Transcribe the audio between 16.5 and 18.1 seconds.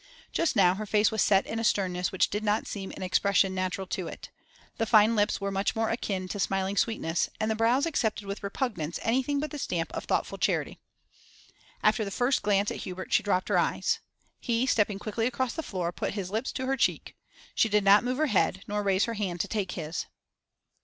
to her cheek; she did not